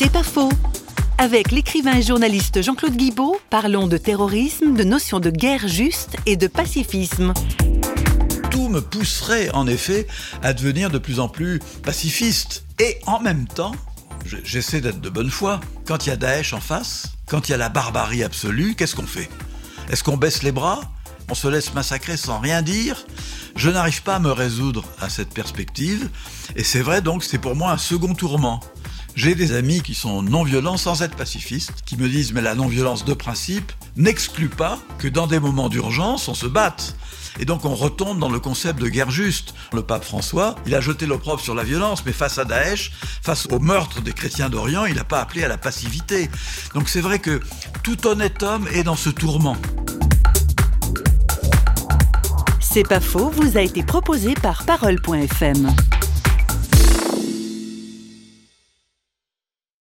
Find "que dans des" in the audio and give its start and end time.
35.00-35.40